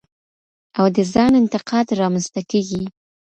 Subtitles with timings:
[0.79, 2.83] او د ځان انتقاد رامنځ ته کېږي.